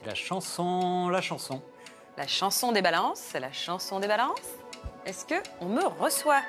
C'est 0.00 0.06
la 0.08 0.14
chanson, 0.14 1.08
la 1.08 1.20
chanson. 1.20 1.62
La 2.16 2.26
chanson 2.26 2.72
des 2.72 2.82
balances, 2.82 3.20
c'est 3.32 3.40
la 3.40 3.52
chanson 3.52 4.00
des 4.00 4.08
balances. 4.08 4.38
Est-ce 5.06 5.24
que 5.24 5.34
on 5.60 5.66
me 5.66 5.84
reçoit? 5.86 6.42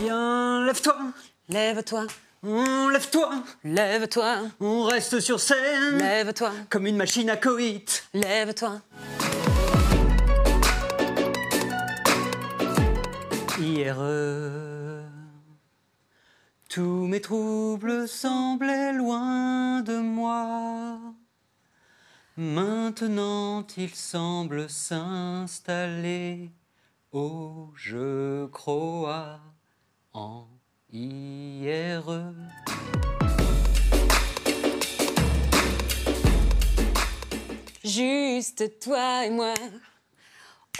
Viens, 0.00 0.64
lève-toi, 0.66 0.96
Lève-toi, 1.48 2.06
on 2.42 2.88
lève-toi, 2.88 3.30
lève-toi, 3.64 4.36
on 4.60 4.84
reste 4.84 5.20
sur 5.20 5.40
scène 5.40 5.98
lève-toi, 5.98 6.50
comme 6.70 6.86
une 6.86 6.96
machine 6.96 7.28
à 7.30 7.36
coït. 7.36 8.04
lève-toi. 8.14 8.80
Hier, 13.56 13.96
tous 16.68 17.06
mes 17.06 17.20
troubles 17.20 18.08
semblaient 18.08 18.92
loin 18.92 19.80
de 19.82 19.98
moi. 19.98 20.98
Maintenant, 22.36 23.64
ils 23.76 23.94
semblent 23.94 24.68
s'installer. 24.68 26.50
Oh, 27.12 27.70
je 27.76 28.46
crois 28.46 29.38
en 30.12 30.48
hier. 30.90 32.02
Juste 37.84 38.80
toi 38.80 39.26
et 39.26 39.30
moi. 39.30 39.54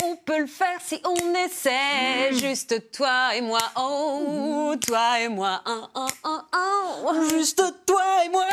On 0.02 0.16
peut 0.16 0.40
le 0.40 0.46
faire 0.46 0.80
si 0.80 1.00
on 1.04 1.34
essaie. 1.34 2.32
Juste 2.32 2.91
toi 2.91 3.34
et 3.36 3.41
moi. 3.41 3.60
Oh, 3.77 4.74
toi 4.84 5.20
et 5.20 5.28
moi. 5.28 5.62
Oh, 5.66 5.86
oh, 5.94 6.08
oh, 6.24 6.41
oh. 6.52 7.28
Juste 7.30 7.62
toi 7.86 8.24
et 8.24 8.28
moi. 8.28 8.44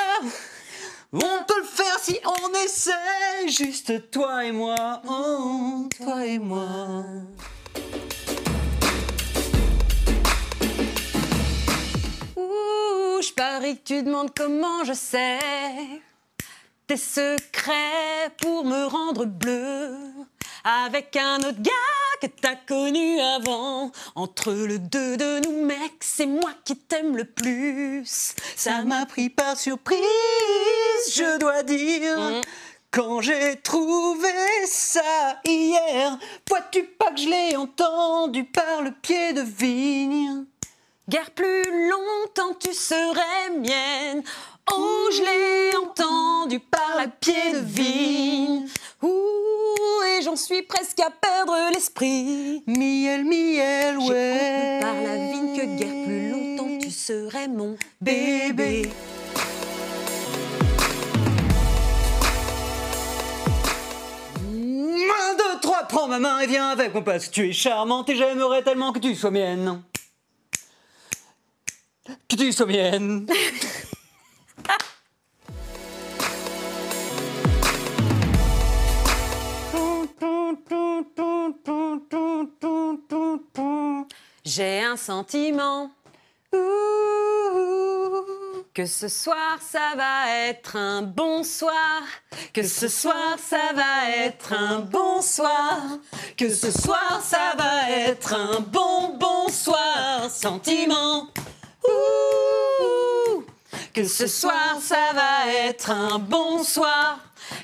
On 1.14 1.44
peut 1.46 1.60
le 1.60 1.66
faire 1.66 2.00
si 2.00 2.20
on 2.26 2.54
essaie. 2.64 3.48
Juste 3.48 4.12
toi 4.12 4.46
et 4.46 4.52
moi. 4.52 5.02
Oh, 5.08 5.88
toi 5.98 6.26
et 6.26 6.40
moi. 6.40 7.04
Ouh, 12.36 13.22
je 13.22 13.34
parie 13.34 13.78
que 13.78 13.84
tu 13.84 14.04
demandes 14.04 14.32
comment 14.36 14.84
je 14.84 14.94
sais 14.94 15.40
tes 16.88 16.98
secrets 16.98 18.30
pour 18.42 18.66
me 18.66 18.86
rendre 18.86 19.26
bleu 19.26 19.98
avec 20.64 21.16
un 21.16 21.38
autre 21.40 21.62
gars 21.62 21.72
que 22.22 22.28
t'as 22.28 22.56
connu 22.56 23.20
avant. 23.20 23.92
Entre 24.16 24.52
le 24.52 24.80
deux 24.80 25.18
de 25.18 25.40
nous, 25.46 25.66
mec, 25.66 25.94
c'est 26.02 26.26
moi 26.26 26.52
qui 26.64 26.76
t'aime 26.76 27.18
le 27.18 27.26
plus. 27.26 28.36
Ça 28.56 28.84
m'a 28.84 29.06
pris 29.06 29.30
par 29.30 29.58
surprise, 29.58 29.98
je 31.14 31.40
dois 31.40 31.64
dire. 31.64 32.20
Mm. 32.20 32.42
Quand 32.92 33.22
j'ai 33.22 33.56
trouvé 33.56 34.28
ça 34.66 35.40
hier, 35.46 36.18
vois-tu 36.48 36.84
pas 36.84 37.12
que 37.12 37.22
je 37.22 37.30
l'ai 37.30 37.56
entendu 37.56 38.44
par 38.44 38.82
le 38.82 38.92
pied 38.92 39.34
de 39.34 39.42
vigne? 39.42 40.46
Guère 41.10 41.32
plus 41.32 41.64
longtemps 41.90 42.56
tu 42.60 42.74
serais 42.74 43.50
mienne. 43.58 44.24
Oh, 44.72 45.10
je 45.12 45.22
l'ai 45.22 45.76
entendu 45.76 46.60
par 46.60 46.96
la 46.96 47.08
pied 47.08 47.54
de 47.54 47.58
vigne. 47.58 48.68
Ouh, 49.02 50.04
et 50.06 50.22
j'en 50.22 50.36
suis 50.36 50.62
presque 50.62 51.00
à 51.00 51.10
perdre 51.10 51.56
l'esprit. 51.74 52.64
Miel, 52.68 53.26
miel, 53.26 53.98
ouais. 53.98 54.80
par 54.80 54.94
la 54.94 55.16
vigne 55.16 55.58
que 55.58 55.66
guère 55.78 56.06
plus 56.06 56.30
longtemps 56.30 56.78
tu 56.80 56.92
serais 56.92 57.48
mon 57.48 57.76
bébé. 58.00 58.84
Un, 64.48 65.34
deux, 65.36 65.60
trois, 65.62 65.84
prends 65.90 66.08
ma 66.08 66.20
main 66.20 66.40
et 66.42 66.48
viens 66.48 66.70
avec 66.70 66.94
moi 66.94 67.04
parce 67.04 67.28
que 67.28 67.34
tu 67.34 67.50
es 67.50 67.54
charmante 67.54 68.08
et 68.10 68.16
j'aimerais 68.16 68.62
tellement 68.62 68.94
que 68.94 69.00
tu 69.00 69.16
sois 69.16 69.32
mienne. 69.32 69.82
Que 72.28 72.36
tu 72.36 72.52
sois 72.52 72.66
mienne. 72.66 73.28
J'ai 84.44 84.82
un 84.82 84.98
sentiment. 84.98 85.92
Que 88.74 88.86
ce 88.86 89.08
soir 89.08 89.60
ça 89.62 89.96
va 89.96 90.48
être 90.48 90.76
un 90.76 91.02
bon 91.02 91.44
soir. 91.44 92.02
Que 92.54 92.64
ce 92.64 92.88
soir 92.88 93.38
ça 93.38 93.74
va 93.74 94.10
être 94.26 94.54
un 94.54 94.80
bon 94.80 95.22
soir. 95.22 95.78
Que 96.38 96.54
ce 96.54 96.72
soir 96.72 97.22
ça 97.24 97.54
va 97.58 97.90
être 97.92 98.34
un 98.34 98.60
bon 98.62 99.18
bon 99.18 99.48
soir. 99.50 100.30
Sentiment. 100.30 101.28
Que 103.94 104.08
ce 104.08 104.26
soir 104.26 104.78
ça 104.82 105.12
va 105.14 105.52
être 105.68 105.92
un 105.92 106.18
bon 106.18 106.64
soir. 106.64 107.20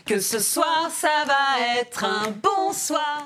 Que 0.05 0.19
ce 0.19 0.39
soir 0.39 0.91
ça 0.93 1.23
va 1.25 1.79
être 1.79 2.03
un 2.03 2.31
bon 2.31 2.73
soir. 2.73 3.25